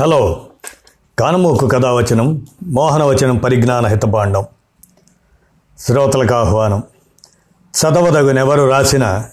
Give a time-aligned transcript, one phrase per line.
[0.00, 0.46] Hello.
[1.18, 4.44] కానమూకు కథావచనం మోహనవచనం పరిజ్ఞాన హితభాండం.
[5.78, 6.82] శ్రోతలకు ఆహ్వానం.
[7.80, 9.24] చదవదగునెవరు రాసిన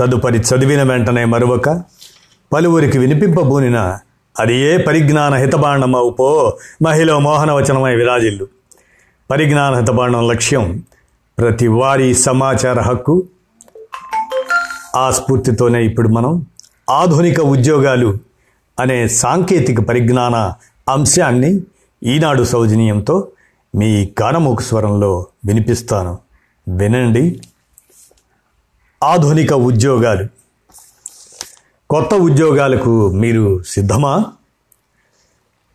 [0.00, 1.82] తదుపరి చదివిన వెంటనే మరొక
[2.52, 3.98] పలువురికి వినిపింపబూనిన
[4.40, 8.48] అది ఏ పరిజ్ఞాన హితబాండమవు పో మహిళ మోహనవచనమై విరాజిల్లు.
[9.30, 10.84] పరిజ్ఞాన హితభాండం లక్ష్యం
[11.38, 13.22] ప్రతి వారి సమాచార హక్కు.
[14.96, 16.46] ఆ స్ఫూర్తితోనే ఇప్పుడు మనం
[16.90, 18.33] ఆధునిక ఉద్యోగాలు
[18.78, 20.52] అనే సాంకేతిక పరిజ్ఞాన
[20.88, 21.60] అంశాన్ని
[22.02, 23.28] ఈనాడు సౌజన్యంతో
[23.74, 26.18] మీ కానమూకు స్వరంలో వినిపిస్తాను.
[26.68, 27.40] వినండి.
[29.02, 30.28] ఆధునిక ఉద్యోగాలు.
[31.90, 34.24] కొత్త ఉద్యోగాలకు మీరు సిద్ధమా?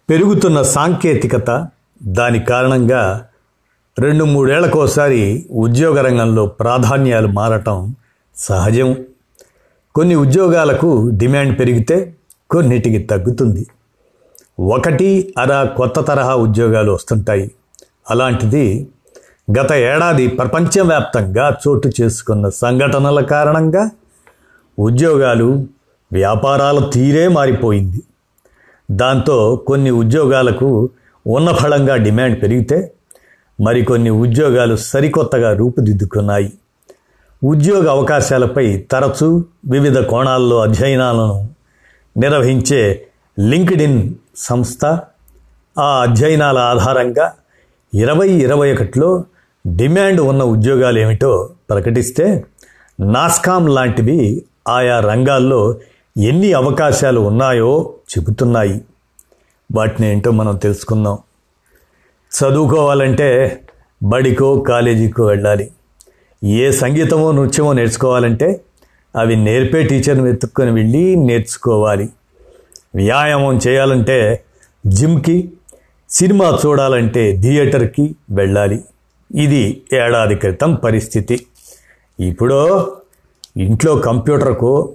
[0.10, 1.68] పెరుగుతున్న సాంకేతికత
[2.04, 3.28] దాని కారణంగా
[4.00, 7.96] రెండు మూడేళ్ళకోసారి ఉద్యోగ రంగంలో ప్రాధాన్యాలు మారటం
[8.36, 8.96] సహజం.
[9.96, 12.16] కొన్ని ఉద్యోగాలకు డిమాండ్ పెరిగితే
[12.52, 13.68] కొన్నిటికి తగ్గుతుంది.
[14.60, 17.52] ఒకటి అర కొత్త తరహా ఉద్యోగాలు వస్తుంటాయి.
[18.12, 18.88] అలాంటిది
[19.60, 23.90] గత ఏడాది ప్రపంచవ్యాప్తంగా చోటు చేసుకున్న సంఘటనల కారణంగా
[24.80, 25.66] ఉద్యోగాలు
[26.12, 28.04] వ్యాపారాల తీరే మారిపోయింది.
[28.92, 30.90] దాంతో కొన్ని ఉద్యోగాలకు
[31.28, 32.92] ఉన్న ఫలంగా డిమాండ్ పెరిగితే
[33.62, 36.54] మరికొన్ని ఉద్యోగాలు సరికొత్తగా రూపుదిద్దుకున్నాయి.
[37.44, 41.59] ఉద్యోగ అవకాశాలపై తరచూ వివిధ కోణాల్లో అధ్యయనాలను
[42.18, 43.08] నిర్వహించే
[43.40, 44.86] లింక్డ్ ఇన్ సంస్థ
[45.80, 47.34] ఆ అధ్యయనాల ఆధారంగా
[47.96, 49.24] ఇరవై ఇరవై ఒకటిలో
[49.68, 52.46] డిమాండ్ ఉన్న ఉద్యోగాలు ఏమిటో ప్రకటిస్తే
[53.00, 55.76] నాస్కామ్ లాంటివి ఆయా రంగాల్లో
[56.18, 58.82] ఎన్ని అవకాశాలు ఉన్నాయో చెబుతున్నాయి.
[59.76, 61.18] వాటిని ఏంటో మనం తెలుసుకుందాం.
[62.32, 63.62] చదువుకోవాలంటే
[64.04, 65.72] బడికో కాలేజీకో వెళ్ళాలి.
[66.44, 68.62] ఏ సంగీతమో నృత్యమో నేర్చుకోవాలంటే
[69.20, 72.10] అవి నేర్పే టీచర్ని వెతుక్కొని వెళ్ళి నేర్చుకోవాలి.
[72.96, 74.44] వ్యాయామం చేయాలంటే
[74.88, 75.52] జిమ్కి
[76.10, 78.84] సినిమా చూడాలంటే థియేటర్కి వెళ్ళాలి.
[79.36, 81.46] ఇది ఏడాది క్రితం పరిస్థితి.
[82.20, 82.92] ఇప్పుడు
[83.58, 84.94] ఇంట్లో కంప్యూటర్కో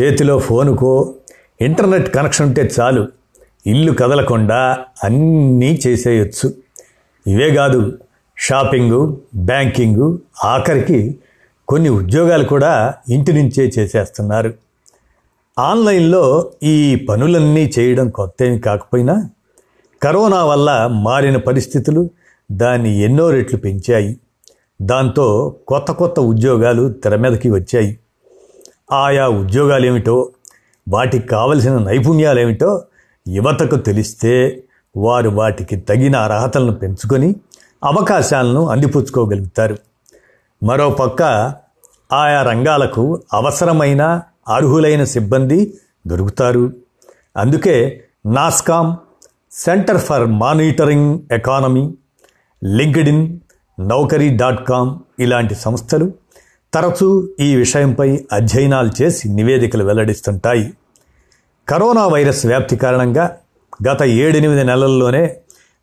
[0.00, 1.14] చేతిలో ఫోనుకో
[1.60, 3.08] ఇంటర్నెట్ కనెక్షన్ ఉంటే చాలు.
[3.66, 6.54] ఇల్లు కదలకుండా అన్నీ చేసేయచ్చు.
[7.26, 7.98] ఇవే కాదు
[8.38, 11.18] షాపింగు బ్యాంకింగు ఆఖరికి
[11.68, 14.54] కొన్ని ఉద్యోగాలు కూడా ఇంటి నుంచే చేసేస్తున్నారు.
[15.58, 19.30] ఆన్లైన్లో ఈ పనులన్నీ చేయడం కొత్త ఏమి కాకపోయినా
[20.02, 22.10] కరోనా వల్ల మారిన పరిస్థితులు
[22.52, 24.20] దాన్ని ఎన్నో రెట్లు పెంచాయి.
[24.82, 27.98] దాంతో కొత్త కొత్త ఉద్యోగాలు తెర మీదకి వచ్చాయి.
[28.92, 30.30] ఆయా ఉద్యోగాలు ఏమిటో
[30.88, 32.82] వాటికి కావలసిన నైపుణ్యాలు ఏమిటో
[33.28, 34.62] యువతకు తెలిస్తే
[34.96, 37.34] వారు వాటికి తగిన అర్హతలను పెంచుకొని
[37.84, 39.76] అవకాశాలను అందిపుచ్చుకోగలుగుతారు.
[40.62, 41.22] మరోపక్క
[42.12, 45.74] ఆయా రంగాలకు అవసరమైన అర్హులైన సిబ్బంది
[46.06, 46.72] దొరుకుతారు.
[47.36, 48.96] అందుకే NASSCOM
[49.52, 51.94] centre for monitoring economy
[52.64, 53.38] LinkedIn
[53.80, 56.12] Naukri dot com ఇలాంటి సంస్థలు
[56.74, 60.74] తరచూ ఈ విషయంపై అధ్యయనాలు చేసి నివేదికలు వెల్లడిస్తుంటాయి.
[61.68, 63.36] కరోనా వైరస్ వ్యాప్తి కారణంగా
[63.88, 65.36] గత ఏడెనిమిది నెలల్లోనే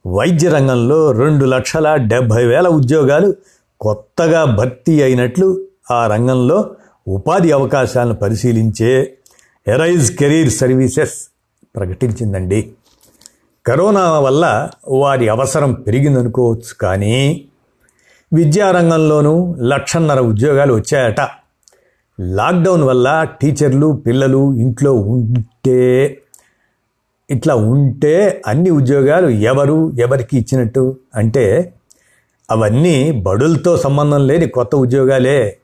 [0.08, 3.36] వైద్య రంగంలో రెండు లక్షల డెబ్భై వేల ఉద్యోగాలు
[3.84, 5.48] కొత్తగా భర్తీ అయినట్లు
[5.92, 6.58] ఆ రంగంలో
[7.08, 8.92] ఉపాధి అవకాశాలను పరిశీలించే
[9.68, 11.16] ఎరైజ్ కెరీర్ సర్వీసెస్
[11.76, 12.60] ప్రకటించిందండి.
[13.66, 17.46] కరోనా వల్ల వారి అవసరం పెరిగిందనుకోవచ్చు కానీ
[18.34, 21.22] విద్యారంగంలోనూ లక్షన్నర ఉద్యోగాలు వచ్చాయట.
[22.20, 25.80] లాక్డౌన్ వల్ల టీచర్లు పిల్లలు ఇంట్లో ఉంటే
[27.30, 28.16] ఇట్లా ఉంటే
[28.48, 30.84] అన్ని ఉద్యోగాలు ఎవరు ఎవరికి ఇచ్చినట్టు
[31.16, 31.46] అంటే
[32.52, 35.58] అవన్నీ బడులతో సంబంధం లేని కొత్త ఉద్యోగాలే.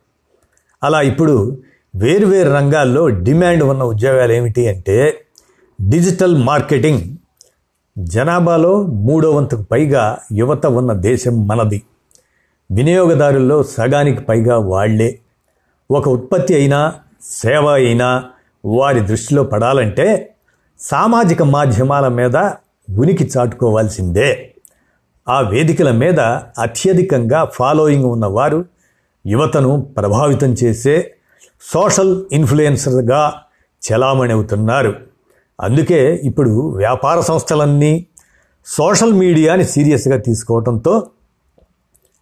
[0.83, 1.57] అలా ఇప్పుడు
[1.95, 5.25] వేర్వేరు రంగాల్లో డిమాండ్ ఉన్న ఉద్యోగాలు ఏమిటి అంటే
[5.89, 7.01] డిజిటల్ మార్కెటింగ్.
[7.97, 11.81] జనాభాలో మూడో వంతుకు పైగా యువత ఉన్న దేశం మనది.
[12.71, 15.19] వినియోగదారుల్లో సగానికి పైగా వాళ్ళే.
[15.91, 18.25] ఒక ఉత్పత్తి అయినా సేవ అయినా
[18.65, 20.35] వారి దృష్టిలో పడాలంటే
[20.79, 22.35] సామాజిక మాధ్యమాల మీద
[22.97, 24.48] ఉనికి చాటుకోవాల్సిందే.
[25.29, 26.19] ఆ వేదికల మీద
[26.59, 28.65] అత్యధికంగా ఫాలోయింగ్ ఉన్నవారు
[29.27, 31.13] యువతను ప్రభావితం చేసే
[31.73, 33.41] సోషల్ ఇన్ఫ్లుయెన్సర్గా
[33.81, 34.95] చలామణి అవుతున్నారు
[35.61, 38.05] అందుకే ఇప్పుడు వ్యాపార సంస్థలన్నీ
[38.65, 41.07] సోషల్ మీడియాని సీరియస్గా తీసుకోవడంతో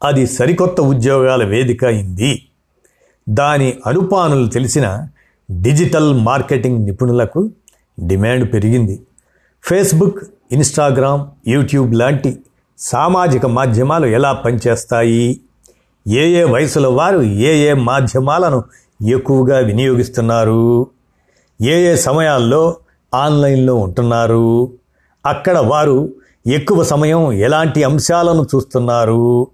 [0.03, 2.49] అది సరికొత్త ఉద్యోగాల వేదిక అయింది.
[3.29, 5.07] దాని అనుపానులు తెలిసిన
[5.51, 7.51] డిజిటల్ మార్కెటింగ్ నిపుణులకు
[8.07, 9.01] డిమాండ్ పెరిగింది.
[9.63, 12.39] ఫేస్బుక్ ఇన్స్టాగ్రామ్ యూట్యూబ్ లాంటి
[12.79, 15.41] సామాజిక మాధ్యమాలు ఎలా పనిచేస్తాయి?
[16.07, 18.63] ఏ ఏ వయసుల వారు ఏ ఏ మాధ్యమాలను
[19.07, 20.87] ఎక్కువగా వినియోగిస్తున్నారు?
[21.61, 22.77] ఏ ఏ సమయాల్లో
[23.13, 24.71] ఆన్లైన్లో ఉంటున్నారు?
[25.25, 26.15] అక్కడ వారు
[26.47, 29.47] ఎక్కువ సమయం ఎలాంటి అంశాలను చూస్తున్నారు?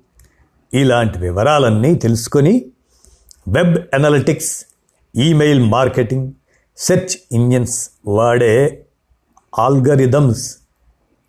[0.73, 2.65] ఇలాంటి వివరాలన్నీ తెలుసుకొని
[3.47, 4.65] web analytics
[5.15, 6.31] email marketing
[6.77, 8.85] search engines వాడే
[9.59, 10.57] ఆల్గరిథమ్స్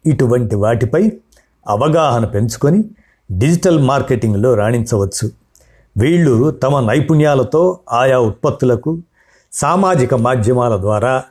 [0.06, 1.12] ఇటువంటి వాటిపై
[1.69, 2.84] అవగాహన పెంచుకొని
[3.32, 5.31] డిజిటల్ మార్కెటింగ్లో రాణించవచ్చు.
[5.96, 8.99] వీళ్ళు తమ నైపుణ్యాలతో ఆయా ఉత్పత్తులకు
[9.52, 11.22] సామాజిక మాధ్యమాల ద్వారా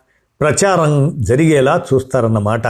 [0.41, 2.61] ప్రచారం జరిగేలా చూస్తారన్నమాట.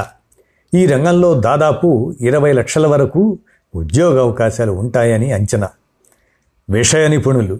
[0.73, 3.37] ఈ రంగంలో దాదాపు ఇరవై లక్షల వరకు
[3.75, 5.69] ఉద్యోగ అవకాశాలు ఉంటాయని అంచనా.
[6.69, 7.59] విషయ నిపుణులు.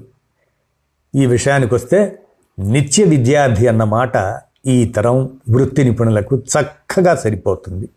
[1.16, 2.20] ఈ విషయానికి వస్తే
[2.60, 7.90] నిత్య విద్యార్థి అన్న మాట ఈ తరం వృత్తి నిపుణులకు చక్కగా సరిపోతుంది.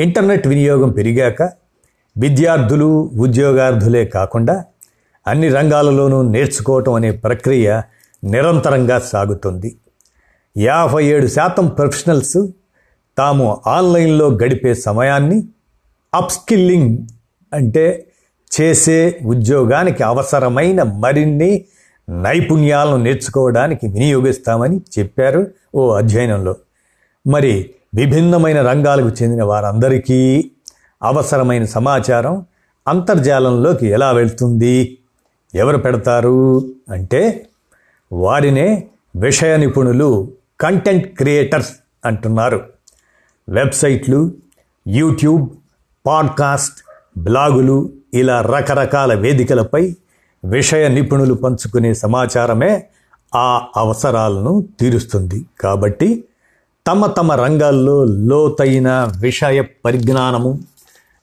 [0.00, 1.42] ఇంటర్నెట్ వినియోగం పెరిగాక
[2.16, 4.64] విద్యార్థులు ఉద్యోగార్థులే కాకుండా
[5.26, 7.82] అన్ని రంగాలలోనూ నేర్చుకోవటం అనే ప్రక్రియ
[8.24, 9.76] నిరంతరంగా సాగుతుంది.
[10.56, 12.38] యాభై ఏడు శాతం ప్రొఫెషనల్స్
[13.18, 15.48] తాము ఆన్లైన్లో గడిపే సమయాన్ని
[16.14, 16.98] అప్స్కిల్లింగ్
[17.52, 18.06] అంటే
[18.60, 21.64] చేసే ఉద్యోగానికి అవసరమైన మరిన్ని
[22.08, 26.56] నైపుణ్యాలను నేర్చుకోవడానికి వినియోగిస్తామని చెప్పారు ఓ అధ్యయనంలో.
[27.26, 30.50] మరి విభిన్నమైన రంగాలకు చెందిన వారందరికీ
[31.02, 32.46] అవసరమైన సమాచారం
[32.88, 34.98] అంతర్జాలంలోకి ఎలా వెళ్తుంది?
[35.54, 36.62] ఎవరు పెడతారు?
[36.90, 37.46] అంటే
[38.12, 38.86] వారినే
[39.16, 41.72] విషయ నిపుణులు కంటెంట్ క్రియేటర్స్
[42.04, 42.66] అంటున్నారు.
[43.48, 44.32] వెబ్సైట్లు
[44.88, 45.48] యూట్యూబ్
[46.06, 46.76] పాడ్కాస్ట్
[47.18, 49.96] బ్లాగులు ఇలా రకరకాల వేదికలపై
[50.44, 52.86] విషయ నిపుణులు పంచుకునే సమాచారమే
[53.34, 55.46] ఆ అవసరాలను తీరుస్తుంది.
[55.60, 56.24] కాబట్టి
[56.88, 60.60] తమ తమ రంగాల్లో లోతైన విషయ పరిజ్ఞానము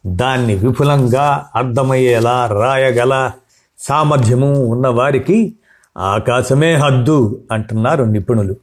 [0.06, 3.32] దాన్ని విపులంగా అర్థమయ్యేలా రాయగల
[3.80, 5.56] సామర్థ్యము ఉన్నవారికి
[5.98, 8.56] ఆకాశమే హద్దు అంటున్నారు నిపుణులు.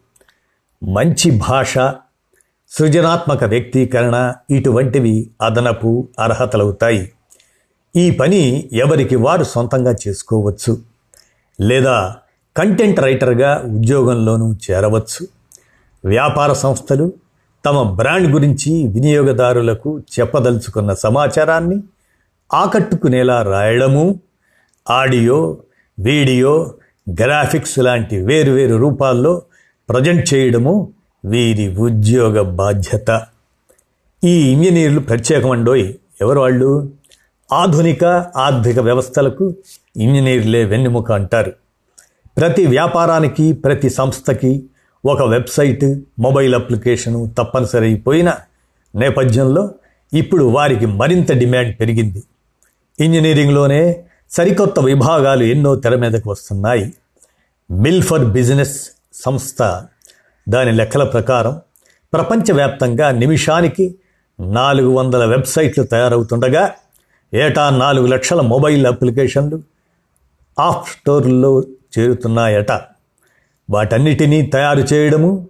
[0.83, 1.75] మంచి భాష
[2.71, 7.13] సృజనాత్మక వ్యక్తీకరణ ఇటువంటివి అదనపు అర్హతలవుతాయి.
[7.97, 10.79] ఈ పని ఎవరికి వారు సొంతంగా చేసుకోవచ్చు
[11.61, 12.15] లేదా
[12.57, 15.42] కంటెంట్ రైటర్గా ఉద్యోగంలోనూ చేరవచ్చు.
[16.05, 17.13] వ్యాపార సంస్థలు
[17.67, 21.81] తమ బ్రాండ్ గురించి వినియోగదారులకు చెప్పదలుచుకున్న సమాచారాన్ని
[22.55, 24.21] ఆకట్టుకునేలా రాయడము
[24.91, 25.59] ఆడియో
[26.01, 26.75] వీడియో
[27.11, 29.43] గ్రాఫిక్స్ లాంటి వేరువేరు రూపాల్లో
[29.89, 30.93] ప్రజెంట్ చేయడము
[31.25, 33.23] వీరి ఉద్యోగ బాధ్యత.
[34.25, 36.91] ఈ ఇంజనీర్లు ప్రత్యేకమండోయ్ ఎవరు వాళ్ళు?
[37.53, 38.05] ఆధునిక
[38.37, 39.55] ఆర్థిక వ్యవస్థలకు
[39.97, 41.53] ఇంజనీర్లే వెన్నెముక అంటారు.
[42.37, 44.63] ప్రతి వ్యాపారానికి ప్రతి సంస్థకి
[45.05, 48.35] ఒక వెబ్సైట్ మొబైల్ అప్లికేషను తప్పనిసరి అయిపోయిన
[48.95, 49.71] నేపథ్యంలో
[50.13, 52.23] ఇప్పుడు వారికి మరింత డిమాండ్ పెరిగింది.
[53.01, 56.95] ఇంజనీరింగ్లోనే సరికొత్త విభాగాలు ఎన్నో తెర మీదకు వస్తున్నాయి.
[57.71, 59.83] మిల్ ఫర్ బిజినెస్ సంస్థ
[60.49, 61.61] దాని లెక్కల ప్రకారం
[62.13, 63.95] ప్రపంచవ్యాప్తంగా నిమిషానికి
[64.41, 66.73] నాలుగు వందల వెబ్సైట్లు తయారవుతుండగా
[67.35, 69.63] ఏటా నాలుగు లక్షల మొబైల్ అప్లికేషన్లు
[70.61, 71.63] ఆఫ్ స్టోర్లో
[71.99, 72.92] చేరుతున్నాయట.
[73.73, 75.49] వాటన్నిటినీ తయారు చేయడము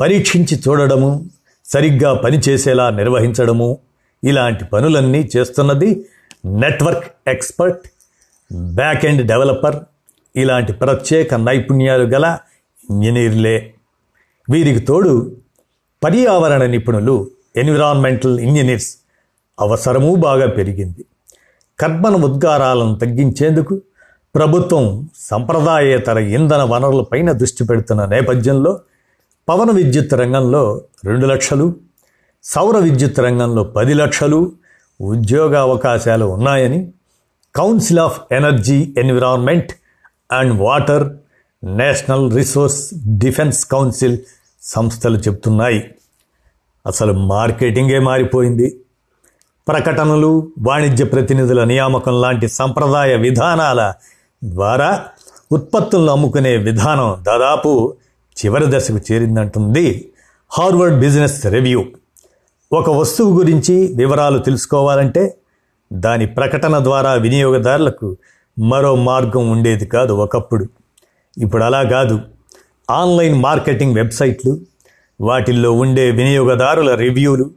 [0.00, 1.30] పరీక్షించి చూడడము
[1.64, 3.78] సరిగ్గా పనిచేసేలా నిర్వహించడము
[4.24, 6.06] ఇలాంటి పనులన్నీ చేస్తున్నది
[6.46, 7.88] network expert
[8.52, 9.76] back end developer
[10.36, 12.38] ఇలాంటి ప్రత్యేక నైపుణ్యాలు గల
[12.90, 13.74] ఇంజనీర్లే.
[14.50, 15.36] వీరికి తోడు
[16.04, 18.96] పర్యావరణ నిపుణులు ఎన్విరాన్మెంటల్ ఇంజనీర్స్
[19.60, 21.04] అవసరమూ బాగా పెరిగింది.
[21.80, 23.80] కర్బన ఉద్గారాలను తగ్గించేందుకు
[24.36, 28.80] ప్రభుత్వం సంప్రదాయేతర ఇంధన వనరులపైన దృష్టి పెడుతున్న నేపథ్యంలో
[29.48, 31.74] పవన విద్యుత్ రంగంలో రెండు లక్షలు
[32.44, 34.52] సౌర విద్యుత్ రంగంలో పది లక్షలు
[35.00, 36.92] ఉద్యోగ అవకాశాలు ఉన్నాయని
[37.56, 39.72] council of energy environment
[40.32, 41.16] and water
[41.64, 44.18] national resource defense council
[44.62, 45.94] సంస్థలు చెప్తున్నాయి
[46.86, 48.80] అసలు మార్కెటింగే మారిపోయింది.
[49.68, 53.92] ప్రకటనలు వాణిజ్య ప్రతినిధుల నియామకం లాంటి సంప్రదాయ విధానాల
[54.44, 55.04] ద్వారా
[55.52, 57.94] ఉత్పత్తులను అమ్ముకునే విధానం దాదాపు
[58.44, 60.12] చివరి దశకు చేరిందంటుంది
[60.52, 61.84] హార్వర్డ్ బిజినెస్ రివ్యూ.
[62.72, 65.36] ఒక వస్తువు గురించి వివరాలు తెలుసుకోవాలంటే
[65.92, 68.16] దాని ప్రకటన ద్వారా వినియోగదారులకు
[68.58, 70.66] మరో మార్గం ఉండేది కాదు ఒకప్పుడు.
[71.38, 72.20] ఇప్పుడు అలా కాదు.
[72.90, 74.60] ఆన్లైన్ మార్కెటింగ్ వెబ్సైట్లు
[75.20, 77.50] వాటిల్లో ఉండే వినియోగదారుల రివ్యూలు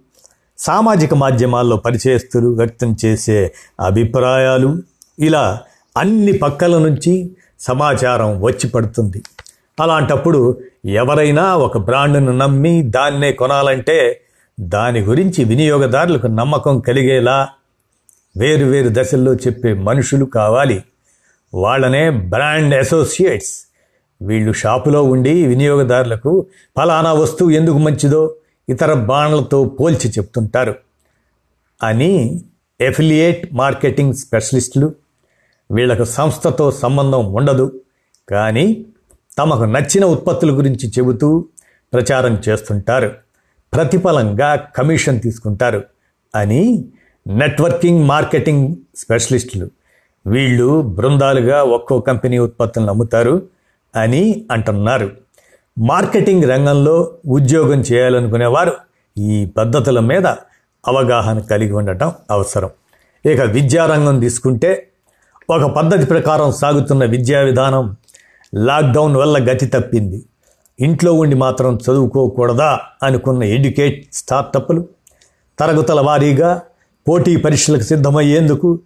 [0.58, 4.78] సామాజిక మాధ్యమాల్లో పరిచయస్తులు వ్యక్తం చేసే అభిప్రాయాలు
[5.20, 5.62] ఇలా
[6.00, 7.30] అన్ని పక్కల నుంచి
[7.60, 9.24] సమాచారం వచ్చి పడుతుంది.
[9.82, 14.22] అలాంటప్పుడు ఎవరైనా ఒక బ్రాండ్ను నమ్మి దాన్నే కొనాలంటే
[14.60, 17.48] దాని గురించి వినియోగదారులకు నమ్మకం కలిగేలా
[18.38, 20.84] వేరు వేరు దశల్లో చెప్పే మనుషులు కావాలి.
[21.54, 23.66] వాళ్ళనే బ్రాండ్ అసోసియేట్స్.
[24.22, 26.46] వీళ్ళు షాపులో ఉండి వినియోగదారులకు
[26.78, 28.36] ఫలానా వస్తువు ఎందుకు మంచిదో
[28.70, 30.76] ఇతర బాణలతో పోల్చి చెప్తుంటారు.
[31.84, 32.42] అని
[32.82, 34.94] ఎఫిలియేట్ మార్కెటింగ్ స్పెషలిస్టులు
[35.72, 37.82] వీళ్ళకు సంస్థతో సంబంధం ఉండదు.
[38.30, 38.86] కానీ
[39.38, 41.46] తమకు నచ్చిన ఉత్పత్తుల గురించి చెబుతూ
[41.94, 43.12] ప్రచారం చేస్తుంటారు.
[43.74, 45.84] ప్రతిఫలంగా కమిషన్ తీసుకుంటారు
[46.36, 46.86] అని
[47.28, 49.72] నెట్వర్కింగ్ మార్కెటింగ్ స్పెషలిస్టులు
[50.28, 53.48] వీళ్ళు బృందాలుగా ఒక్కో కంపెనీ ఉత్పత్తులను అమ్ముతారు
[53.96, 55.12] అని అంటున్నారు.
[55.80, 58.74] మార్కెటింగ్ రంగంలో ఉద్యోగం చేయాలనుకునేవారు
[59.18, 60.28] ఈ పద్ధతుల మీద
[60.88, 62.70] అవగాహన కలిగి ఉండటం అవసరం.
[63.26, 64.92] ఇక విద్యారంగం తీసుకుంటే
[65.52, 67.96] ఒక పద్ధతి ప్రకారం సాగుతున్న విద్యా విధానం
[68.56, 70.26] లాక్డౌన్ వల్ల గతి తప్పింది.
[70.80, 74.86] ఇంట్లో ఉండి మాత్రం చదువుకోకూడదా అనుకున్న ఎడ్యుకేట్ స్టార్టప్లు
[75.60, 76.62] తరగతుల వారీగా
[77.08, 78.80] పోటీ పరీక్షలకు సిద్ధమయ్యేందుకు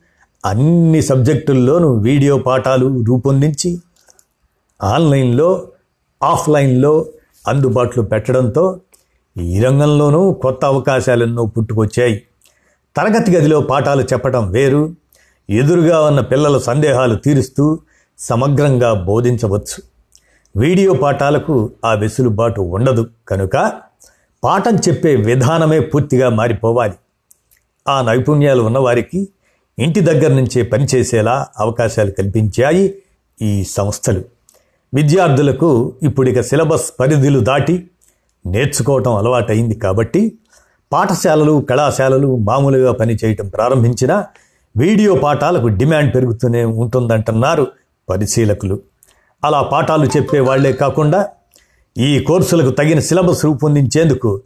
[0.45, 3.81] అన్ని సబ్జెక్టుల్లోనూ వీడియో పాఠాలు రూపొందించి
[4.83, 5.67] ఆన్లైన్లో
[6.23, 7.05] ఆఫ్లైన్లో
[7.47, 8.79] అందుబాటులో పెట్టడంతో
[9.41, 12.23] ఈ రంగంలోనూ కొత్త అవకాశాలెన్నో పుట్టుకొచ్చాయి.
[12.97, 15.02] తరగతి గదిలో పాఠాలు చెప్పడం వేరు
[15.49, 17.79] ఎదురుగా ఉన్న పిల్లల సందేహాలు తీరుస్తూ
[18.19, 19.83] సమగ్రంగా బోధించవచ్చు.
[20.55, 23.07] వీడియో పాఠాలకు ఆ వెసులుబాటు ఉండదు.
[23.27, 23.71] కనుక
[24.43, 26.93] పాఠం చెప్పే విధానమే పూర్తిగా మారిపోవాలి.
[27.87, 29.27] ఆ నైపుణ్యాలు ఉన్నవారికి
[29.79, 32.95] ఇంటి దగ్గర నుంచే పనిచేసేలా అవకాశాలు కల్పించాయి
[33.41, 34.23] ఈ సంస్థలు.
[34.93, 37.89] విద్యార్థులకు ఇప్పుడిక సిలబస్ పరిధులు దాటి
[38.45, 40.37] నేర్చుకోవటం అలవాటైంది కాబట్టి
[40.91, 44.25] పాఠశాలలు కళాశాలలు మామూలుగా పనిచేయటం ప్రారంభించినా
[44.77, 47.67] వీడియో పాఠాలకు డిమాండ్ పెరుగుతూనే ఉంటుందంటున్నారు
[48.09, 48.79] పరిశీలకులు.
[49.43, 51.27] అలా పాఠాలు చెప్పే వాళ్ళే కాకుండా
[51.97, 54.41] ఈ కోర్సులకు తగిన సిలబస్ రూపొందించేందుకు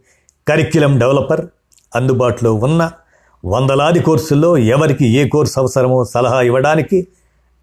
[0.48, 1.46] కరిక్యులం డెవలపర్
[1.96, 2.90] అందుబాటులో ఉన్న
[3.44, 7.06] వందలాది కోర్సుల్లో ఎవరికి ఏ కోర్సు అవసరమో సలహా ఇవ్వడానికి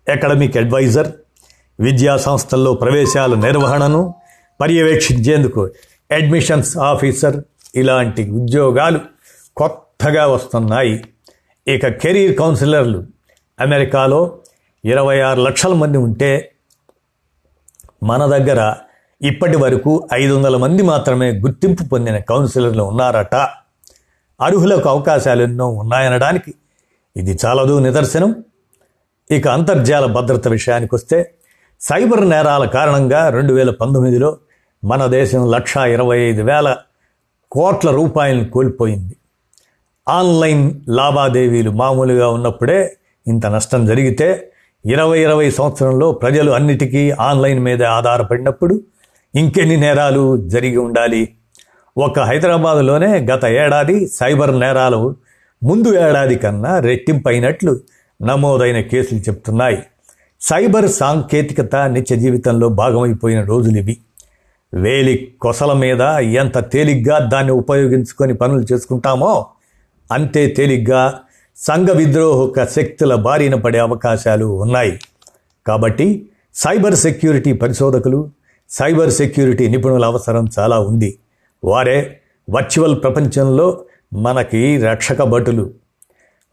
[0.10, 1.08] అకాడమిక్ అడ్వైజర్
[1.80, 4.14] విద్యా సంస్థల్లో ప్రవేశాల నిర్వహణను
[4.62, 5.62] పర్యవేక్షించేందుకు
[6.12, 7.38] అడ్మిషన్స్ ఆఫీసర్
[7.76, 9.00] ఇలాంటి ఉద్యోగాలు
[9.58, 11.04] కొత్తగా వస్తున్నాయి.
[11.68, 13.04] ఇక కెరీర్ కౌన్సిలర్లు
[13.60, 14.20] అమెరికాలో
[14.84, 16.52] ఇరవై ఆరు లక్షల మంది ఉంటే
[18.04, 18.76] మన దగ్గర
[19.22, 23.36] ఇప్పటి వరకు ఐదు వందల మంది మాత్రమే గుర్తింపు పొందిన కౌన్సిలర్లు ఉన్నారట.
[24.42, 26.54] అర్హులకు అవకాశాలు ఎన్నో ఉన్నాయనడానికి
[27.16, 28.44] ఇది చాలదు నిదర్శనం.
[29.32, 31.38] ఇక అంతర్జాల భద్రత విషయానికి వస్తే
[31.82, 34.38] సైబర్ నేరాల కారణంగా రెండు వేల పంతొమ్మిదిలో
[34.84, 36.78] మన దేశం లక్షా ఇరవై ఐదు వేల
[37.52, 39.16] కోట్ల రూపాయలను కోల్పోయింది.
[40.08, 42.98] ఆన్లైన్ లావాదేవీలు మామూలుగా ఉన్నప్పుడే
[43.28, 44.52] ఇంత నష్టం జరిగితే
[44.86, 48.82] ఇరవై ఇరవై సంవత్సరంలో ప్రజలు అన్నిటికీ ఆన్లైన్ మీద ఆధారపడినప్పుడు
[49.36, 51.30] ఇంకెన్ని నేరాలు జరిగి ఉండాలి?
[51.98, 55.16] ఒక హైదరాబాదులోనే గత ఏడాది సైబర్ నేరాలు
[55.64, 57.80] ముందు ఏడాది కన్నా రెట్టింపైనట్లు
[58.22, 59.84] నమోదైన కేసులు చెప్తున్నాయి.
[60.42, 63.98] సైబర్ సాంకేతికత నిత్య జీవితంలో భాగమైపోయిన రోజులు ఇవి.
[64.74, 69.46] వేలి కొసల మీద ఎంత తేలిగ్గా దాన్ని ఉపయోగించుకొని పనులు చేసుకుంటామో
[70.12, 71.20] అంతే తేలిగ్గా
[71.56, 75.00] సంఘ విద్రోహక శక్తుల బారిన పడే అవకాశాలు ఉన్నాయి.
[75.68, 78.30] కాబట్టి సైబర్ సెక్యూరిటీ పరిశోధకులు
[78.70, 81.20] సైబర్ సెక్యూరిటీ నిపుణుల అవసరం చాలా ఉంది.
[81.64, 83.84] వారే వర్చువల్ ప్రపంచంలో
[84.14, 85.74] మనకి రక్షక భటులు.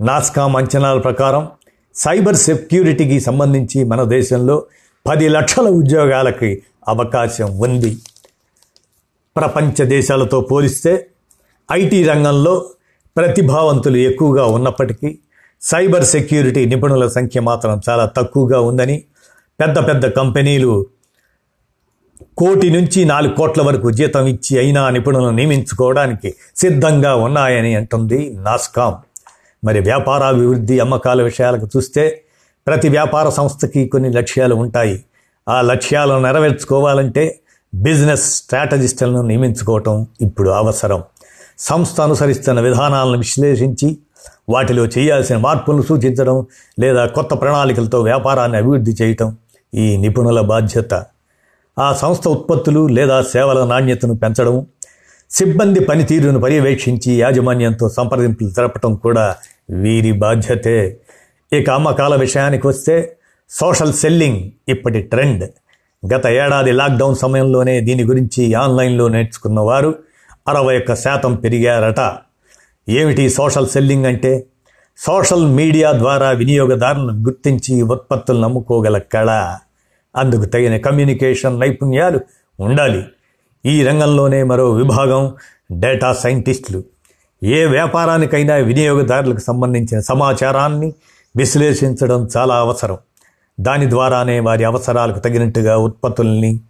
[0.00, 1.48] నాస్కామ్ అంచనాల ప్రకారం
[1.94, 4.64] సైబర్ సెక్యూరిటీకి సంబంధించి మన దేశంలో
[5.06, 7.98] పది లక్షల ఉద్యోగాలకి అవకాశం ఉంది.
[9.36, 11.06] ప్రపంచ దేశాలతో పోలిస్తే
[11.72, 12.66] ఐటీ రంగంలో
[13.16, 15.18] ప్రతిభావంతులు ఎక్కువగా ఉన్నప్పటికీ
[15.62, 19.04] సైబర్ సెక్యూరిటీ నిపుణుల సంఖ్య మాత్రం చాలా తక్కువగా ఉందని
[19.60, 20.86] పెద్ద పెద్ద కంపెనీలు
[22.38, 28.94] కోటి నుంచి నాలుగు కోట్ల వరకు జీతం ఇచ్చి అయినా నిపుణులను నియమించుకోవడానికి సిద్ధంగా ఉన్నాయని అంటుంది నాస్కామ్.
[29.66, 32.22] మరి వ్యాపారాభివృద్ధి అమ్మకాల విషయాలకు చూస్తే
[32.66, 35.04] ప్రతి వ్యాపార సంస్థకి కొన్ని లక్ష్యాలు ఉంటాయి.
[35.48, 37.40] ఆ లక్ష్యాలను నెరవేర్చుకోవాలంటే
[37.74, 41.02] బిజినెస్ స్ట్రాటజిస్టులను నియమించుకోవటం ఇప్పుడు అవసరం.
[41.68, 43.88] సంస్థ అనుసరిస్తున్న విధానాలను విశ్లేషించి
[44.48, 46.36] వాటిలో చేయాల్సిన మార్పులను సూచించడం
[46.80, 49.28] లేదా కొత్త ప్రణాళికలతో వ్యాపారాన్ని అభివృద్ధి చేయటం
[49.72, 50.94] ఈ నిపుణుల బాధ్యత.
[51.76, 54.66] ఆ సంస్థ ఉత్పత్తులు లేదా సేవల నాణ్యతను పెంచడం
[55.30, 59.36] సిబ్బంది పనితీరును పర్యవేక్షించి యాజమాన్యంతో సంప్రదింపులు జరపటం కూడా
[59.70, 60.78] వీరి బాధ్యతే.
[61.52, 63.16] ఇక అమ్మకాల విషయానికి వస్తే
[63.50, 65.44] సోషల్ సెల్లింగ్ ఇప్పటి ట్రెండ్.
[66.02, 69.90] గత ఏడాది లాక్డౌన్ సమయంలోనే దీని గురించి ఆన్లైన్లో నేర్చుకున్న వారు
[70.48, 72.12] అరవై ఒక్క శాతం పెరిగారట.
[72.88, 74.46] ఏమిటి సోషల్ సెల్లింగ్ అంటే?
[74.98, 79.56] సోషల్ మీడియా ద్వారా వినియోగదారులను గుర్తించి ఉత్పత్తులను నమ్ముకోగల కళ.
[80.16, 82.20] అందుకు తగిన కమ్యూనికేషన్ నైపుణ్యాలు
[82.60, 83.04] ఉండాలి.
[83.66, 85.34] ఈ రంగంలోనే మరో విభాగం
[85.72, 86.84] డేటా సైంటిస్టులు.
[87.44, 90.94] ఏ వ్యాపారానికైనా వినియోగదారులకు సంబంధించిన సమాచారాన్ని
[91.36, 92.98] విశ్లేషించడం చాలా అవసరం.
[93.60, 96.60] దాని ద్వారానే వారి అవసరాలకు తగినట్టుగా ఉత్పత్తుల్ని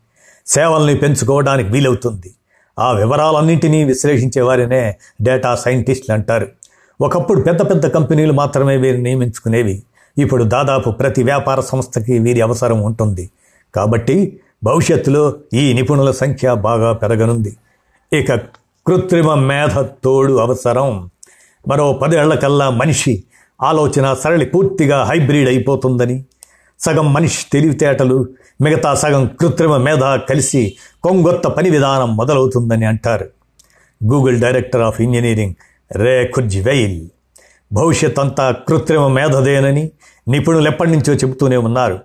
[0.46, 2.34] సేవల్ని పెంచుకోవడానికి వీలవుతుంది.
[2.78, 6.48] ఆ వివరాలన్నింటినీ విశ్లేషించే వారినే డేటా సైంటిస్టులు అంటారు.
[7.00, 9.82] ఒకప్పుడు పెద్ద పెద్ద కంపెనీలు మాత్రమే వీరిని నియమించుకునేవి.
[10.18, 13.30] ఇప్పుడు దాదాపు ప్రతి వ్యాపార సంస్థకి వీరి అవసరం ఉంటుంది.
[13.74, 17.56] కాబట్టి భవిష్యత్తులో ఈ నిపుణుల సంఖ్య బాగా పెరగనుంది.
[18.12, 18.34] ఇక
[18.86, 21.10] కృత్రిమ మేధ తోడు అవసరం.
[21.68, 23.24] మరో పదేళ్ళకల్లా మనిషి
[23.62, 26.24] ఆలోచన సరళి పూర్తిగా హైబ్రిడ్ అయిపోతుందని.
[26.80, 28.26] సగం మనిషి తెలివితేటలు
[28.62, 33.30] మిగతా సగం కృత్రిమ మేధ కలిసి కొంగొత్త పని విధానం మొదలవుతుందని అంటారు.
[34.04, 35.54] Google director of engineering
[35.92, 37.08] Ray Kurzweil
[37.72, 39.90] భవిష్యత్ అంతా కృత్రిమ మేధదేనని
[40.28, 42.00] నిపుణులు ఎప్పటి నుంచో చెబుతూనే ఉన్నారు.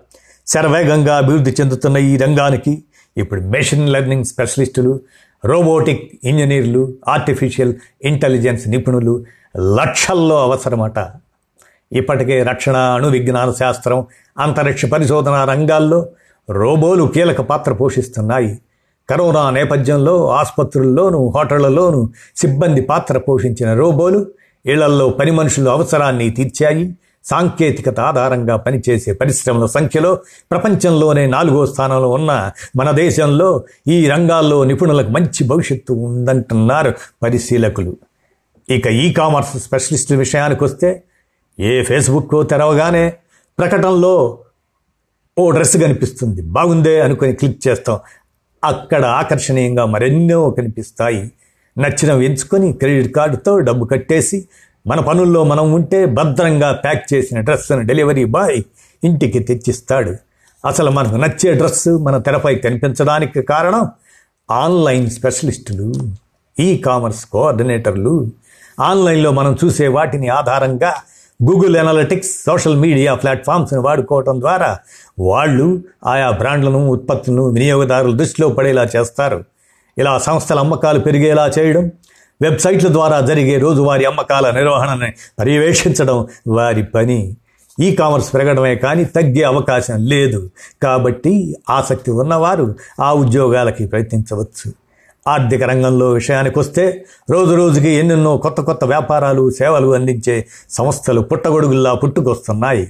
[0.46, 2.84] శరవేగంగా అభివృద్ధి చెందుతున్న ఈ రంగానికి
[3.16, 5.00] ఇప్పుడు మెషిన్ లెర్నింగ్ స్పెషలిస్టులు
[5.44, 7.74] రోబోటిక్ ఇంజనీర్లు ఆర్టిఫిషియల్
[8.04, 9.24] ఇంటెలిజెన్స్ నిపుణులు
[9.56, 10.98] లక్షల్లో అవసరమట.
[11.92, 14.06] ఇప్పటికే రక్షణ అణు విజ్ఞాన శాస్త్రం
[14.38, 16.08] అంతరిక్ష పరిశోధన రంగాల్లో
[16.50, 18.58] రోబోలు కీలక పాత్ర పోషిస్తున్నాయి.
[19.10, 24.26] కరోనా నేపథ్యంలో ఆసుపత్రుల్లోనూ హోటళ్ళలోనూ సిబ్బంది పాత్ర పోషించిన రోబోలు
[24.66, 26.94] ఇళ్ళల్లో పని మనుషుల అవసరాన్ని తీర్చాయి.
[27.24, 30.18] సాంకేతికత ఆధారంగా పనిచేసే పరిశ్రమల సంఖ్యలో
[30.50, 37.96] ప్రపంచంలోనే నాలుగో స్థానంలో ఉన్న మన దేశంలో ఈ రంగాల్లో నిపుణులకు మంచి భవిష్యత్తు ఉందంటున్నారు పరిశీలకులు.
[38.70, 41.02] ఇక ఈ కామర్స్ స్పెషలిస్టుల విషయానికి వస్తే
[41.60, 43.12] ఏ ఫేస్బుక్ తెరవగానే
[43.58, 44.38] ప్రకటనలో
[45.38, 46.42] ఓ డ్రెస్ కనిపిస్తుంది.
[46.42, 47.98] బాగుందే అనుకొని క్లిక్ చేస్తాం.
[48.64, 51.30] అక్కడ ఆకర్షణీయంగా మరెన్నో కనిపిస్తాయి.
[51.78, 54.48] నచ్చినవి ఎంచుకొని క్రెడిట్ కార్డుతో డబ్బు కట్టేసి
[54.86, 58.62] మన పనుల్లో మనం ఉంటే భద్రంగా ప్యాక్ చేసిన డ్రెస్సును డెలివరీ బాయ్
[59.04, 60.14] ఇంటికి తెచ్చిస్తాడు.
[60.66, 63.88] అసలు మనకు నచ్చే డ్రెస్సు మన తెరపై కనిపించడానికి కారణం
[64.50, 65.94] ఆన్లైన్ స్పెషలిస్టులు
[66.60, 68.30] ఈ కామర్స్ కోఆర్డినేటర్లు.
[68.80, 70.94] ఆన్లైన్లో మనం చూసే వాటిని ఆధారంగా
[71.42, 74.78] గూగుల్ ఎనాలిటిక్స్ సోషల్ మీడియా ప్లాట్ఫామ్స్ను వాడుకోవటం ద్వారా
[75.18, 79.44] వాళ్ళు ఆయా బ్రాండ్లను ఉత్పత్తులను వినియోగదారుల దృష్టిలో పడేలా చేస్తారు.
[79.98, 81.92] ఇలా సంస్థల అమ్మకాలు పెరిగేలా చేయడం
[82.42, 87.36] వెబ్సైట్ల ద్వారా జరిగే రోజువారీ అమ్మకాల నిర్వహణని పర్యవేక్షించడం వారి పని.
[87.80, 90.50] ఈ కామర్స్ పెరగడమే కానీ తగ్గే అవకాశం లేదు.
[90.82, 94.87] కాబట్టి ఆసక్తి ఉన్నవారు ఆ ఉద్యోగాలకి ప్రయత్నించవచ్చు.
[95.28, 96.84] ఆర్థిక రంగంలో విషయానికి వస్తే
[97.30, 100.36] రోజు రోజుకి ఎన్నెన్నో కొత్త కొత్త వ్యాపారాలు సేవలు అందించే
[100.70, 102.84] సంస్థలు పుట్టగొడుగుల్లా పుట్టుకొస్తున్నాయి.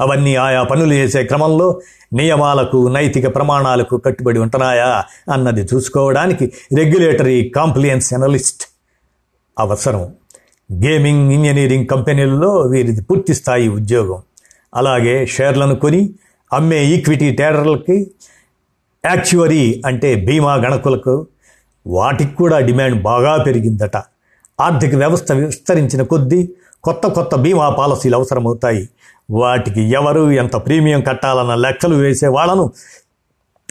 [0.00, 1.68] అవన్నీ ఆయా పనులు చేసే క్రమంలో
[2.12, 4.90] నియమాలకు నైతిక ప్రమాణాలకు కట్టుబడి ఉంటున్నాయా
[5.32, 6.46] అన్నది చూసుకోవడానికి
[6.76, 8.64] రెగ్యులేటరీ కాంప్లియన్స్ ఎనలిస్ట్
[9.58, 10.04] అవసరం.
[10.70, 14.18] గేమింగ్ ఇంజనీరింగ్ కంపెనీలలో వీరిది పూర్తి స్థాయి ఉద్యోగం.
[14.74, 16.00] అలాగే షేర్లను కొని
[16.52, 17.96] అమ్మే ఈక్విటీ ట్రేడర్లకి
[19.04, 21.14] యాక్చువరీ అంటే బీమా గణకులకు
[21.88, 23.96] వాటికి కూడా డిమాండ్ బాగా పెరిగిందట.
[24.60, 26.48] ఆర్థిక వ్యవస్థ విస్తరించిన కొద్దీ
[26.84, 28.88] కొత్త కొత్త బీమా పాలసీలు అవసరమవుతాయి.
[29.30, 32.72] వాటికి ఎవరు ఎంత ప్రీమియం కట్టాలన్న లెక్కలు వేసే వాళ్ళను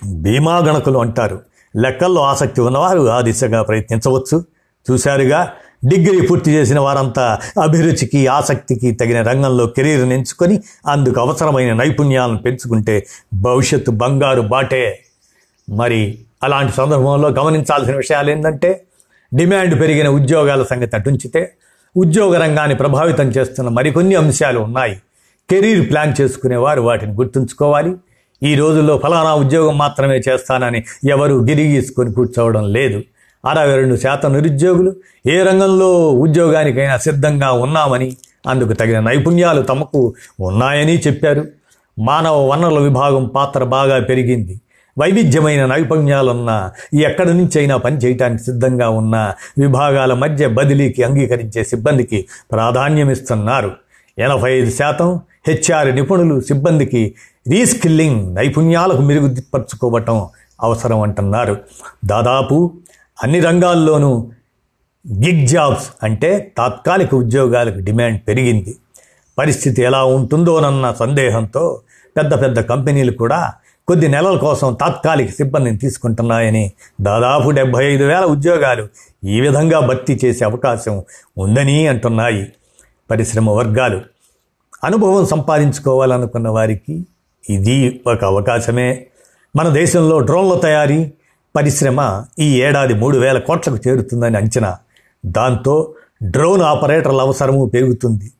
[0.05, 1.39] బీమా గణకులు అంటారు.
[1.75, 4.43] లెక్కల్లో ఆసక్తి ఉన్నవారు ఆ దిశగా ప్రయత్నించవచ్చు.
[4.91, 5.51] చూశారుగా
[5.85, 13.91] డిగ్రీ పూర్తి చేసిన వారంతా అభిరుచికి ఆసక్తికి తగిన రంగంలో కెరీర్ని ఎంచుకొని అందుకు అవసరమైన నైపుణ్యాలను పెంచుకుంటే భవిష్యత్తు
[13.91, 14.99] బంగారు బాటే.
[15.69, 16.01] మరి
[16.41, 18.81] అలాంటి సందర్భంలో గమనించాల్సిన విషయాలు ఏంటంటే
[19.33, 21.51] డిమాండ్ పెరిగిన ఉద్యోగాల సంగతి అటుంచితే
[21.97, 24.95] ఉద్యోగ రంగాన్ని ప్రభావితం చేస్తున్న మరికొన్ని అంశాలు ఉన్నాయి.
[25.49, 27.95] కెరీర్ ప్లాన్ చేసుకునేవారు వాటిని గుర్తుంచుకోవాలి.
[28.43, 33.03] ఈ రోజుల్లో ఫలానా ఉద్యోగం మాత్రమే చేస్తానని ఎవరు గిరిగీసుకొని కూర్చోవడం లేదు.
[33.45, 34.95] అరవై రెండు శాతం నిరుద్యోగులు
[35.27, 41.43] ఏ రంగంలో ఉద్యోగానికైనా సిద్ధంగా ఉన్నామని అందుకు తగిన నైపుణ్యాలు తమకు ఉన్నాయని చెప్పారు.
[41.99, 44.61] మానవ వనరుల విభాగం పాత్ర బాగా పెరిగింది.
[44.99, 53.71] వైవిధ్యమైన నైపుణ్యాలున్న ఎక్కడి నుంచైనా పని చేయటానికి సిద్ధంగా ఉన్న విభాగాల మధ్య బదిలీకి అంగీకరించే సిబ్బందికి ప్రాధాన్యమిస్తున్నారు.
[54.19, 57.15] ఎనభై ఐదు శాతం హెచ్ఆర్ నిపుణులు సిబ్బందికి
[57.49, 60.27] రీస్కిల్లింగ్ నైపుణ్యాలకు మెరుగుపరుచుకోవటం
[60.61, 61.57] అవసరం అంటున్నారు.
[62.05, 62.73] దాదాపు
[63.23, 64.31] అన్ని రంగాల్లోనూ
[65.23, 68.75] గిగ్ జాబ్స్ అంటే తాత్కాలిక ఉద్యోగాలకు డిమాండ్ పెరిగింది.
[69.37, 71.81] పరిస్థితి ఎలా ఉంటుందోనన్న సందేహంతో
[72.17, 73.53] పెద్ద పెద్ద కంపెనీలు కూడా
[73.89, 76.71] కొద్ది నెలల కోసం తాత్కాలిక సిబ్బందిని తీసుకుంటున్నాయని
[77.01, 78.87] దాదాపు డెబ్బై ఐదు వేల ఉద్యోగాలు
[79.23, 81.03] ఈ విధంగా భర్తీ చేసే అవకాశం
[81.37, 82.53] ఉందని అంటున్నాయి
[83.11, 84.01] పరిశ్రమ వర్గాలు.
[84.83, 87.05] అనుభవం సంపాదించుకోవాలనుకున్న వారికి
[87.49, 89.07] ఇది ఒక అవకాశమే.
[89.55, 91.13] మన దేశంలో డ్రోన్ల తయారీ
[91.55, 94.77] పరిశ్రమ ఈ ఏడాది మూడు వేల కోట్లకు చేరుతుందని అంచనా.
[95.25, 98.31] దాంతో డ్రోన్ ఆపరేటర్ల అవసరము పెరుగుతుంది.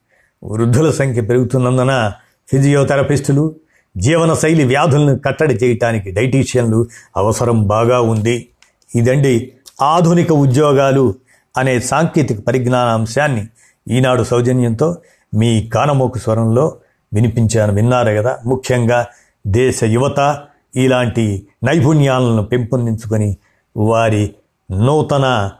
[0.44, 2.12] వృద్ధుల సంఖ్య పెరుగుతున్నందున
[2.50, 3.54] ఫిజియోథెరపిస్టులు
[3.98, 8.48] జీవనశైలి వ్యాధులను కట్టడి చేయటానికి డైటీషియన్లు అవసరం బాగా ఉంది.
[8.94, 11.14] ఇదండి ఆధునిక ఉద్యోగాలు
[11.56, 13.46] అనే సాంకేతిక పరిజ్ఞాన అంశాన్ని
[13.88, 14.96] ఈనాడు సౌజన్యంతో
[15.34, 16.76] మీ కానమోకు స్వరంలో
[17.14, 17.74] వినిపించాను.
[17.74, 18.38] విన్నారు కదా?
[18.46, 19.06] ముఖ్యంగా
[19.46, 20.38] దేశ యువత
[20.76, 23.36] ఇలాంటి నైపుణ్యాలను పెంపొందించుకొని
[23.76, 24.34] వారి
[24.70, 25.50] నూతన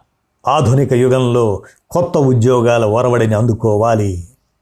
[0.49, 4.28] ఆధునిక యుగంలో కొత్త ఉద్యోగాల ఒరవడిని అందుకోవాలి.